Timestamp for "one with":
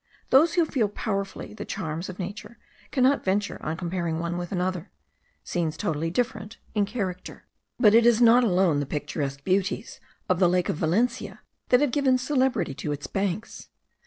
4.17-4.51